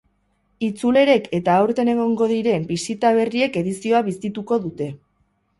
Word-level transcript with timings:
Itzulerek 0.67 1.27
eta 1.39 1.57
aurten 1.65 1.91
egongo 1.93 2.29
diren 2.33 2.65
bisita 2.71 3.13
berriek 3.21 3.63
edizioa 3.63 4.03
bizituko 4.09 4.63
dute. 4.65 4.93